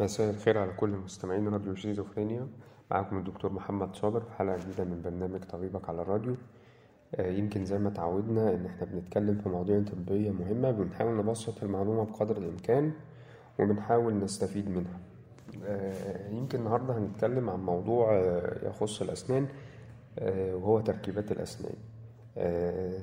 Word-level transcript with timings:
مساء 0.00 0.30
الخير 0.30 0.58
على 0.58 0.72
كل 0.72 0.88
مستمعين 0.90 1.48
راديو 1.48 1.74
شيزوفرينيا 1.74 2.46
معاكم 2.90 3.18
الدكتور 3.18 3.52
محمد 3.52 3.96
صابر 3.96 4.20
في 4.20 4.32
حلقة 4.32 4.56
جديدة 4.56 4.84
من 4.84 5.02
برنامج 5.02 5.40
طبيبك 5.44 5.88
على 5.88 6.02
الراديو. 6.02 6.36
آه، 7.14 7.30
يمكن 7.30 7.64
زي 7.64 7.78
ما 7.78 7.90
تعودنا 7.90 8.54
إن 8.54 8.66
إحنا 8.66 8.86
بنتكلم 8.86 9.38
في 9.42 9.48
مواضيع 9.48 9.82
طبية 9.82 10.30
مهمة 10.30 10.70
بنحاول 10.70 11.16
نبسط 11.16 11.62
المعلومة 11.62 12.04
بقدر 12.04 12.36
الإمكان 12.36 12.92
وبنحاول 13.60 14.18
نستفيد 14.18 14.68
منها. 14.70 14.98
آه، 15.64 16.28
يمكن 16.30 16.58
النهاردة 16.58 16.98
هنتكلم 16.98 17.50
عن 17.50 17.60
موضوع 17.60 18.12
آه، 18.16 18.68
يخص 18.68 19.02
الأسنان 19.02 19.48
وهو 20.52 20.80
تركيبات 20.80 21.32
الأسنان. 21.32 21.74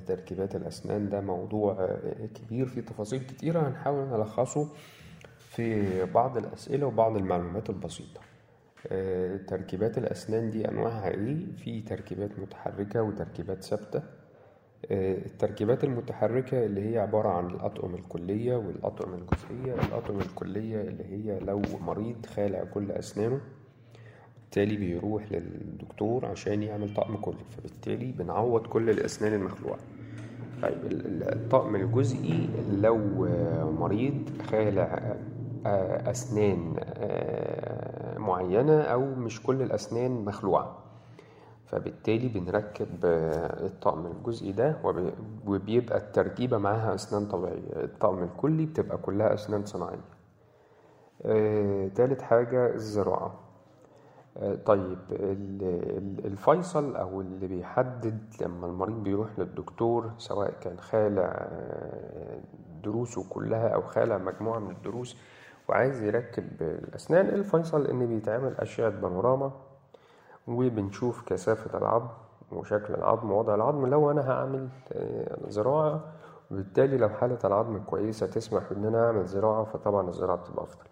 تركيبات 0.07 0.55
الأسنان 0.55 1.09
ده 1.09 1.21
موضوع 1.21 1.89
كبير 2.35 2.65
فيه 2.65 2.81
تفاصيل 2.81 3.19
كتيرة 3.19 3.67
هنحاول 3.67 4.07
نلخصه. 4.07 4.69
في 5.55 6.05
بعض 6.05 6.37
الأسئلة 6.37 6.87
وبعض 6.87 7.15
المعلومات 7.17 7.69
البسيطة. 7.69 8.21
آه، 8.91 9.37
تركيبات 9.37 9.97
الأسنان 9.97 10.49
دي 10.49 10.67
أنواعها 10.69 11.09
إيه؟ 11.11 11.37
في 11.57 11.81
تركيبات 11.81 12.39
متحركة 12.39 13.01
وتركيبات 13.03 13.63
ثابتة. 13.63 14.01
آه، 14.91 15.17
التركيبات 15.17 15.83
المتحركة 15.83 16.65
اللي 16.65 16.93
هي 16.93 16.99
عبارة 16.99 17.29
عن 17.29 17.45
الأطقم 17.47 17.95
الكلية 17.95 18.55
والأطقم 18.55 19.13
الجزئية 19.13 19.73
الأطقم 19.73 20.19
الكلية 20.19 20.81
اللي 20.81 21.03
هي 21.05 21.39
لو 21.39 21.61
مريض 21.81 22.25
خالع 22.25 22.63
كل 22.63 22.91
أسنانه 22.91 23.39
بالتالي 24.41 24.75
بيروح 24.77 25.31
للدكتور 25.31 26.25
عشان 26.25 26.63
يعمل 26.63 26.93
طقم 26.93 27.15
كلي 27.15 27.43
فبالتالي 27.57 28.11
بنعوض 28.11 28.67
كل 28.67 28.89
الأسنان 28.89 29.33
المخلوعة. 29.33 29.79
طيب 30.61 30.85
ال- 30.85 31.05
ال- 31.05 31.33
الطقم 31.33 31.75
الجزئي 31.75 32.49
لو 32.81 32.97
مريض 33.79 34.29
خالع 34.51 35.15
أسنان 36.11 36.75
آه، 36.79 38.17
معينة 38.17 38.81
أو 38.81 39.05
مش 39.05 39.43
كل 39.43 39.61
الأسنان 39.61 40.25
مخلوعة. 40.25 40.75
فبالتالي 41.65 42.27
بنركب 42.27 43.05
آه، 43.05 43.65
الطقم 43.65 44.05
الجزئي 44.05 44.51
ده 44.51 44.77
وب- 44.83 45.13
وبيبقى 45.47 45.97
التركيبة 45.97 46.57
معاها 46.57 46.95
أسنان 46.95 47.25
طبيعية. 47.25 47.83
الطقم 47.83 48.23
الكلي 48.23 48.65
بتبقى 48.65 48.97
كلها 48.97 49.33
أسنان 49.33 49.65
صناعية. 49.65 50.05
آه، 51.25 51.87
تالت 51.87 52.21
حاجة 52.21 52.73
الزراعة. 52.73 53.33
آه، 54.37 54.55
طيب 54.55 54.97
ال- 55.11 55.63
ال- 55.97 56.25
الفيصل 56.25 56.95
أو 56.95 57.21
اللي 57.21 57.47
بيحدد 57.47 58.19
لما 58.41 58.67
المريض 58.67 59.03
بيروح 59.03 59.27
للدكتور 59.39 60.11
سواء 60.17 60.53
كان 60.61 60.79
خالع 60.79 61.47
آه، 61.51 62.39
دروسه 62.83 63.25
كلها 63.29 63.67
أو 63.67 63.81
خالع 63.81 64.17
مجموعة 64.17 64.59
من 64.59 64.71
الدروس 64.71 65.17
وعايز 65.69 66.03
يركب 66.03 66.47
الأسنان. 66.61 67.25
الفيصل 67.29 67.85
إن 67.87 68.07
بيتعمل 68.07 68.55
أشعة 68.59 68.89
بانوراما 68.89 69.51
وبنشوف 70.47 71.21
كثافة 71.25 71.77
العظم 71.77 72.07
وشكل 72.51 72.93
العظم 72.93 73.31
ووضع 73.31 73.55
العظم. 73.55 73.85
لو 73.85 74.11
أنا 74.11 74.31
هعمل 74.31 74.67
آه، 74.93 75.37
زراعة 75.47 76.03
وبالتالي 76.51 76.97
لو 76.97 77.09
حالة 77.09 77.37
العظم 77.45 77.77
كويسة 77.83 78.27
تسمح 78.27 78.63
إن 78.71 78.85
أنا 78.85 79.05
أعمل 79.07 79.25
زراعة 79.25 79.63
فطبعا 79.63 80.09
الزراعة 80.09 80.37
بتبقى 80.37 80.63
أفضل. 80.63 80.83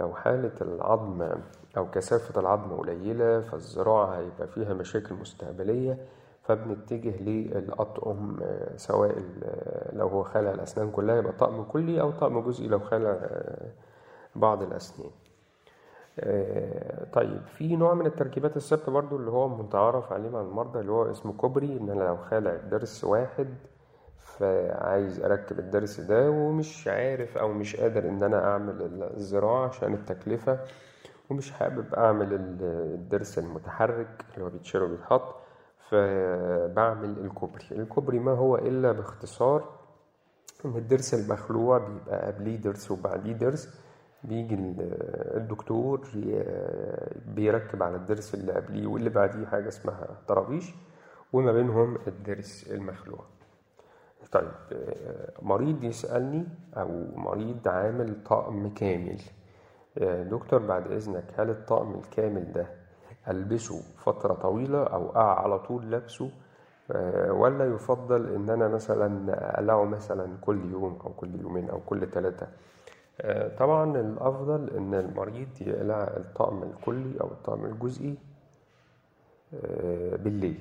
لو 0.00 0.14
حالة 0.14 0.52
العظم 0.60 1.28
أو 1.76 1.90
كثافة 1.90 2.40
العظم 2.40 2.76
قليلة 2.76 3.40
فالزراعة 3.40 4.06
هيبقى 4.18 4.46
فيها 4.48 4.74
مشاكل 4.74 5.14
مستقبلية 5.14 5.98
فبنتجه 6.42 7.22
للأطقم 7.22 8.36
آه، 8.42 8.76
سواء 8.76 9.10
ال- 9.18 9.98
لو 9.98 10.08
هو 10.08 10.22
خالع 10.22 10.50
الأسنان 10.50 10.90
كلها 10.90 11.16
يبقى 11.16 11.32
طقم 11.32 11.62
كلي 11.62 12.00
أو 12.00 12.10
طقم 12.10 12.40
جزئي 12.40 12.68
لو 12.68 12.78
خالع 12.78 13.10
آه، 13.10 13.68
بعض 14.40 14.62
الأسنان. 14.62 15.10
آه، 16.20 17.04
طيب 17.12 17.40
في 17.46 17.76
نوع 17.76 17.94
من 17.94 18.06
التركيبات 18.06 18.56
الثابتة 18.56 18.92
برضو 18.92 19.16
اللي 19.16 19.30
هو 19.30 19.48
متعارف 19.48 20.12
عليه 20.12 20.28
مع 20.30 20.40
المرضى 20.40 20.80
اللي 20.80 20.92
هو 20.92 21.10
اسمه 21.10 21.32
كوبري 21.32 21.76
إن 21.80 21.90
أنا 21.90 22.04
لو 22.04 22.16
خالع 22.16 22.56
ضرس 22.70 23.04
واحد 23.04 23.48
فعايز 24.18 25.20
أركب 25.24 25.58
الضرس 25.58 26.00
ده 26.00 26.30
ومش 26.30 26.88
عارف 26.88 27.38
أو 27.38 27.48
مش 27.52 27.76
قادر 27.76 28.08
إن 28.08 28.22
أنا 28.22 28.44
أعمل 28.44 29.02
الزراعة 29.16 29.68
عشان 29.68 29.94
التكلفة 29.94 30.58
ومش 31.30 31.52
حابب 31.52 31.94
أعمل 31.94 32.32
ال- 32.34 32.62
الضرس 32.94 33.38
المتحرك 33.38 34.24
اللي 34.34 34.44
هو 34.44 34.50
بيتشال 34.50 34.82
وبيتحط 34.82 35.34
فبعمل 35.90 37.18
الكوبري. 37.18 37.64
الكوبري 37.72 38.18
ما 38.18 38.32
هو 38.32 38.56
إلا 38.56 38.92
باختصار 38.92 39.64
إن 40.64 40.76
الضرس 40.76 41.14
المخلوع 41.14 41.78
بيبقى 41.78 42.26
قبليه 42.26 42.60
ضرس 42.60 42.90
وبعديه 42.90 43.34
ضرس 43.36 43.85
بيجي 44.24 44.54
ال- 44.54 44.76
الدكتور 45.36 46.00
بيركب 47.26 47.82
على 47.82 47.96
الضرس 47.96 48.34
اللي 48.34 48.52
قبليه 48.52 48.86
واللي 48.86 49.10
بعديه 49.10 49.46
حاجة 49.46 49.68
اسمها 49.68 50.08
طرابيش 50.28 50.74
وما 51.32 51.52
بينهم 51.52 51.98
الضرس 52.06 52.70
المخلوع. 52.70 53.20
طيب 54.32 54.50
آه، 54.72 55.32
مريض 55.42 55.84
يسألني 55.84 56.44
أو 56.76 57.04
مريض 57.16 57.68
عامل 57.68 58.22
طقم 58.24 58.68
كامل. 58.74 59.20
آه، 59.98 60.22
دكتور 60.22 60.62
بعد 60.66 60.92
إذنك 60.92 61.24
هل 61.36 61.50
الطقم 61.50 61.94
الكامل 61.94 62.52
ده 62.52 62.66
ألبسه 63.28 63.82
فترة 63.98 64.34
طويلة 64.34 64.84
أو 64.84 65.10
أقع 65.10 65.40
على 65.42 65.58
طول 65.58 65.90
لابسه؟ 65.90 66.30
آه، 66.90 67.32
ولا 67.32 67.64
يفضل 67.74 68.34
إن 68.34 68.50
أنا 68.50 68.68
مثلا 68.68 69.32
أقلعه 69.54 69.84
مثلا 69.84 70.36
كل 70.40 70.70
يوم 70.72 70.98
أو 71.04 71.12
كل 71.12 71.40
يومين 71.40 71.70
أو 71.70 71.80
كل 71.80 72.06
ثلاثة 72.10 72.46
طبعا 73.58 73.96
الأفضل 74.00 74.70
إن 74.76 74.94
المريض 74.94 75.48
يقلع 75.60 76.02
الطقم 76.02 76.62
الكلي 76.62 77.20
أو 77.20 77.26
الطقم 77.26 77.64
الجزئي 77.64 78.14
آه، 79.54 80.16
بالليل. 80.16 80.60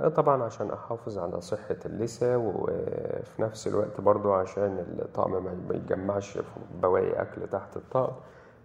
آه، 0.00 0.08
طبعا 0.08 0.42
عشان 0.42 0.70
أحافظ 0.70 1.18
على 1.18 1.40
صحة 1.40 1.76
اللثة 1.86 2.36
وفي 2.36 3.42
نفس 3.42 3.66
الوقت 3.68 4.00
برضو 4.00 4.32
عشان 4.32 4.96
الطقم 4.98 5.44
ما 5.44 5.74
يتجمعش 5.74 6.38
بواقي 6.82 7.22
أكل 7.22 7.48
تحت 7.48 7.76
الطقم 7.76 8.12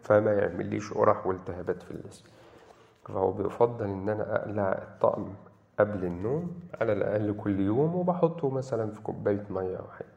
فما 0.03 0.33
يعمليش 0.33 0.93
قرح 0.93 1.27
والتهابات 1.27 1.83
في 1.83 1.91
اللثة. 1.91 2.23
فهو 3.05 3.31
بيفضل 3.31 3.85
إن 3.85 4.09
أنا 4.09 4.35
أقلع 4.35 4.71
الطقم 4.71 5.33
قبل 5.79 6.05
النوم 6.05 6.51
على 6.81 6.93
الأقل 6.93 7.35
كل 7.43 7.59
يوم 7.59 7.95
وبحطه 7.95 8.49
مثلا 8.49 8.91
في 8.91 9.01
كوباية 9.01 9.43
مية 9.49 9.77
أو 9.77 9.87
حاجة. 9.87 10.10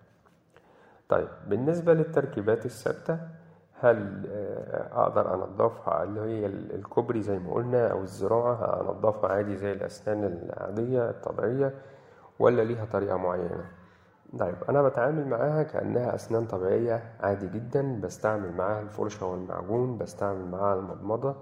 طيب 1.08 1.28
بالنسبة 1.48 1.94
للتركيبات 1.94 2.66
الثابتة 2.66 3.18
هل 3.80 4.26
آه، 4.32 5.02
أقدر 5.02 5.34
أنضفها 5.34 6.02
اللي 6.02 6.20
هي 6.20 6.46
ال- 6.46 6.74
الكوبري 6.74 7.22
زي 7.22 7.38
ما 7.38 7.52
قلنا 7.54 7.88
أو 7.92 8.02
الزراعة 8.02 8.80
أنضفها 8.80 9.30
عادي 9.32 9.56
زي 9.56 9.72
الأسنان 9.72 10.24
العادية 10.24 11.10
الطبيعية 11.10 11.74
ولا 12.38 12.62
ليها 12.62 12.84
طريقة 12.92 13.16
معينة؟ 13.16 13.64
طيب 14.38 14.54
أنا 14.68 14.82
بتعامل 14.82 15.28
معاها 15.28 15.62
كأنها 15.62 16.14
أسنان 16.14 16.46
طبيعية 16.46 17.02
عادي 17.20 17.48
جدا 17.48 18.00
بستعمل 18.00 18.52
معاها 18.52 18.80
الفرشة 18.82 19.26
والمعجون 19.26 19.98
بستعمل 19.98 20.44
معاها 20.50 20.74
المضمضة 20.78 21.34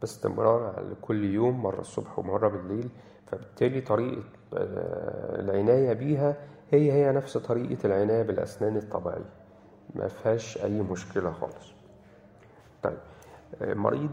باستمرار 0.00 0.74
على 0.76 0.94
كل 1.02 1.24
يوم 1.24 1.62
مرة 1.62 1.80
الصبح 1.80 2.18
ومرة 2.18 2.48
بالليل 2.48 2.88
فبالتالي 3.26 3.80
طريقة 3.80 4.22
آه، 4.54 5.40
العناية 5.40 5.92
بيها 5.92 6.36
هي 6.70 6.92
هي 6.92 7.12
نفس 7.12 7.36
طريقة 7.38 7.86
العناية 7.86 8.22
بالأسنان 8.22 8.76
الطبيعية. 8.76 9.30
ما 9.94 10.08
فيهاش 10.08 10.64
أي 10.64 10.82
مشكلة 10.82 11.30
خالص. 11.32 11.72
طيب 12.82 12.98
مريض 13.62 14.10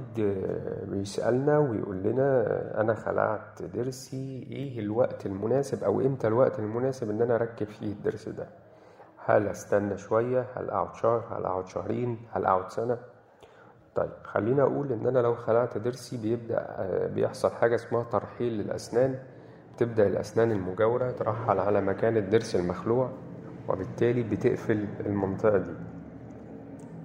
بيسألنا 0.83 1.57
ويقول 1.57 1.95
لنا 2.03 2.41
أنا 2.81 2.93
خلعت 2.93 3.63
ضرسي 3.63 4.47
إيه 4.51 4.79
الوقت 4.79 5.25
المناسب 5.25 5.83
أو 5.83 6.01
إمتى 6.01 6.27
الوقت 6.27 6.59
المناسب 6.59 7.09
إن 7.09 7.21
أنا 7.21 7.35
أركب 7.35 7.67
فيه 7.67 7.91
الضرس 7.91 8.29
ده؟ 8.29 8.47
هل 9.25 9.47
أستنى 9.47 9.97
شوية؟ 9.97 10.45
هل 10.55 10.69
أقعد 10.69 10.95
شهر؟ 10.95 11.37
هل 11.37 11.45
أقعد 11.45 11.67
شهرين؟ 11.67 12.17
هل 12.31 12.45
أقعد 12.45 12.71
سنة؟ 12.71 12.97
طيب 13.95 14.09
خلينا 14.23 14.63
أقول 14.63 14.91
إن 14.91 15.07
أنا 15.07 15.19
لو 15.19 15.35
خلعت 15.35 15.77
ضرسي 15.77 16.17
بيبدأ 16.17 16.77
بيحصل 17.15 17.49
حاجة 17.51 17.75
اسمها 17.75 18.03
ترحيل 18.03 18.53
للأسنان. 18.53 19.19
تبدأ 19.77 20.07
الأسنان 20.07 20.51
المجاورة 20.51 21.11
ترحل 21.11 21.59
على 21.59 21.81
مكان 21.81 22.17
الضرس 22.17 22.55
المخلوع 22.55 23.09
وبالتالي 23.69 24.23
بتقفل 24.23 24.85
المنطقة 25.05 25.57
دي. 25.57 25.73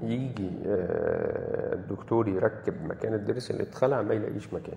يجي 0.03 0.51
آه، 0.67 1.75
الدكتور 1.75 2.29
يركب 2.29 2.85
مكان 2.85 3.15
الضرس 3.15 3.51
اللي 3.51 3.63
اتخلع 3.63 4.03
ما 4.03 4.15
يلاقيش 4.15 4.55
مكان. 4.55 4.77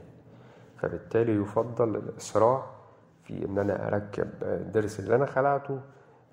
فبالتالي 0.77 1.35
يفضل 1.41 1.95
الإسراع 1.95 2.63
في 3.23 3.45
إن 3.45 3.57
أنا 3.59 3.87
أركب 3.87 4.29
الضرس 4.41 4.99
اللي 4.99 5.15
أنا 5.15 5.25
خلعته 5.25 5.79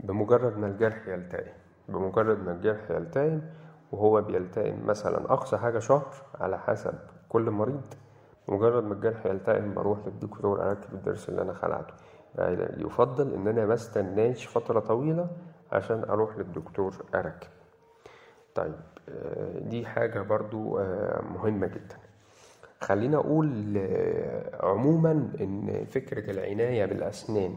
بمجرد 0.00 0.58
ما 0.58 0.66
الجرح 0.66 1.08
يلتئم. 1.08 1.52
بمجرد 1.88 2.44
ما 2.44 2.52
الجرح 2.52 2.90
يلتئم 2.90 3.42
وهو 3.92 4.22
بيلتئم 4.22 4.86
مثلا 4.86 5.32
أقصى 5.32 5.56
حاجة 5.56 5.78
شهر 5.78 6.14
على 6.40 6.58
حسب 6.58 6.94
كل 7.28 7.50
مريض 7.50 7.82
مجرد 8.48 8.84
ما 8.84 8.94
الجرح 8.94 9.26
يلتئم 9.26 9.74
بروح 9.74 9.98
للدكتور 10.06 10.62
أركب 10.70 10.92
الضرس 10.94 11.28
اللي 11.28 11.42
أنا 11.42 11.52
خلعته. 11.54 11.94
يعني 12.38 12.82
يفضل 12.84 13.34
إن 13.34 13.48
أنا 13.48 13.66
ما 13.66 13.74
استناش 13.74 14.46
فترة 14.46 14.80
طويلة 14.80 15.30
عشان 15.72 16.04
أروح 16.04 16.36
للدكتور 16.36 16.94
أركب. 17.14 17.48
طيب 18.54 18.74
آه، 19.08 19.58
دي 19.58 19.86
حاجة 19.86 20.20
برضو 20.20 20.78
آه، 20.78 21.22
مهمة 21.22 21.66
جدا. 21.66 21.96
خلينا 22.80 23.16
أقول 23.16 23.74
آه، 23.78 24.66
عموما 24.66 25.10
إن 25.40 25.84
فكرة 25.90 26.30
العناية 26.30 26.84
بالأسنان 26.86 27.56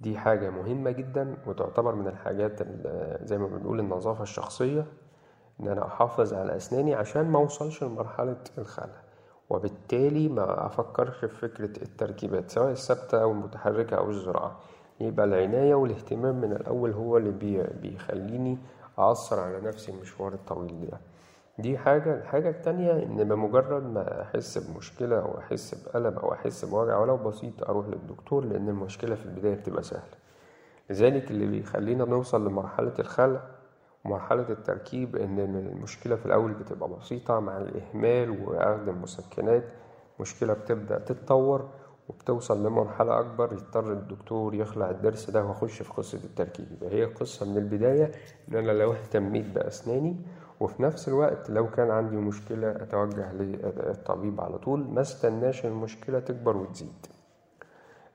دي 0.00 0.18
حاجة 0.18 0.50
مهمة 0.50 0.90
جدا 0.90 1.36
وتعتبر 1.46 1.94
من 1.94 2.06
الحاجات 2.06 2.60
ال- 2.62 3.18
زي 3.26 3.38
ما 3.38 3.46
بنقول 3.46 3.80
النظافة 3.80 4.22
الشخصية 4.22 4.84
إن 5.60 5.68
أنا 5.68 5.86
أحافظ 5.86 6.34
على 6.34 6.56
أسناني 6.56 6.94
عشان 6.94 7.30
ما 7.30 7.38
أوصلش 7.38 7.84
لمرحلة 7.84 8.36
الخلع. 8.58 9.02
وبالتالي 9.50 10.28
ما 10.28 10.66
أفكرش 10.66 11.16
في 11.24 11.28
فكرة 11.28 11.82
التركيبات 11.82 12.50
سواء 12.50 12.70
الثابتة 12.70 13.22
أو 13.22 13.32
المتحركة 13.32 13.96
أو 13.96 14.10
الزراعة. 14.10 14.58
يبقى 15.00 15.26
العناية 15.26 15.74
والاهتمام 15.74 16.40
من 16.40 16.52
الأول 16.52 16.92
هو 16.92 17.16
اللي 17.16 17.30
بي- 17.30 17.62
بيخليني 17.82 18.58
أأثر 18.98 19.40
على 19.40 19.60
نفسي 19.60 19.92
المشوار 19.92 20.32
الطويل 20.32 20.88
ده. 20.90 20.98
دي 21.58 21.78
حاجة. 21.78 22.14
الحاجة 22.14 22.48
التانية 22.50 22.92
إن 22.92 23.24
بمجرد 23.28 23.82
ما 23.82 24.22
أحس 24.22 24.58
بمشكلة 24.58 25.18
أو 25.20 25.38
أحس 25.38 25.74
بألم 25.74 26.18
أو 26.18 26.32
أحس 26.32 26.64
بوجع 26.64 26.98
ولو 26.98 27.16
بسيط 27.16 27.62
أروح 27.68 27.86
للدكتور 27.86 28.44
لأن 28.44 28.68
المشكلة 28.68 29.14
في 29.14 29.26
البداية 29.26 29.54
بتبقى 29.54 29.82
سهلة. 29.82 30.02
لذلك 30.90 31.30
اللي 31.30 31.46
بيخلينا 31.46 32.04
نوصل 32.04 32.46
لمرحلة 32.48 32.92
الخلع 32.98 33.40
ومرحلة 34.04 34.46
التركيب 34.50 35.16
إن 35.16 35.38
المشكلة 35.38 36.16
في 36.16 36.26
الأول 36.26 36.52
بتبقى 36.52 36.88
بسيطة 36.88 37.40
مع 37.40 37.56
الإهمال 37.58 38.30
وأخذ 38.48 38.88
المسكنات. 38.88 39.64
مشكلة 40.20 40.52
بتبدأ 40.52 40.98
تتطور 40.98 41.68
وبتوصل 42.08 42.66
لمرحلة 42.66 43.20
أكبر 43.20 43.52
يضطر 43.52 43.92
الدكتور 43.92 44.54
يخلع 44.54 44.90
الضرس 44.90 45.30
ده 45.30 45.44
ويخش 45.44 45.82
في 45.82 45.92
قصة 45.92 46.18
التركيب. 46.24 46.66
يبقى 46.72 46.94
هي 46.94 47.04
قصة 47.04 47.46
من 47.50 47.56
البداية 47.58 48.12
إن 48.48 48.56
أنا 48.56 48.72
لو 48.72 48.92
اهتميت 48.92 49.46
بأسناني 49.46 50.16
وفي 50.60 50.82
نفس 50.82 51.08
الوقت 51.08 51.50
لو 51.50 51.70
كان 51.70 51.90
عندي 51.90 52.16
مشكلة 52.16 52.70
أتوجه 52.70 53.32
للطبيب 53.32 54.40
على 54.40 54.58
طول. 54.58 54.80
ما 54.90 55.00
استناش 55.00 55.66
المشكلة 55.66 56.20
تكبر 56.20 56.56
وتزيد. 56.56 57.06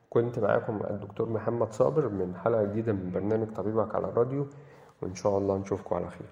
كنت 0.09 0.39
معاكم 0.39 0.79
الدكتور 0.89 1.29
محمد 1.29 1.73
صابر 1.73 2.09
من 2.09 2.35
حلقة 2.35 2.63
جديدة 2.63 2.93
من 2.93 3.11
برنامج 3.11 3.47
طبيبك 3.53 3.95
على 3.95 4.07
الراديو. 4.07 4.47
وإن 5.01 5.15
شاء 5.15 5.37
الله 5.37 5.57
نشوفكم 5.57 5.95
على 5.95 6.09
خير. 6.09 6.27